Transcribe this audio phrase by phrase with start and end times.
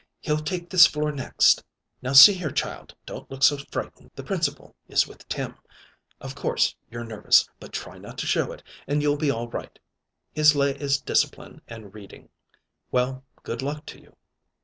[0.19, 1.63] He'll take this floor next.
[2.01, 4.09] Now, see here, child, don't look so frightened.
[4.15, 5.57] The Principal is with Tim.
[6.19, 9.77] Of course you're nervous, but try not to show it, and you'll be all right.
[10.33, 12.29] His lay is discipline and reading.
[12.89, 14.15] Well, good luck to you!"